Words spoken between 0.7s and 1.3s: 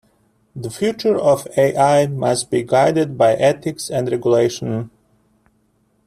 future